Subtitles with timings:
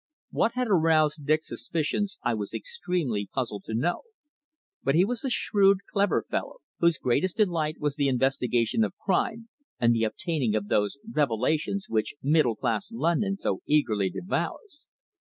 [0.31, 4.01] What had aroused Dick's suspicions I was extremely puzzled to know.
[4.81, 9.49] But he was a shrewd, clever fellow, whose greatest delight was the investigation of crime
[9.79, 14.87] and the obtaining of those "revelations" which middle class London so eagerly devours.